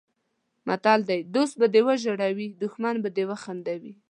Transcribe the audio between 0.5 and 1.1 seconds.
متل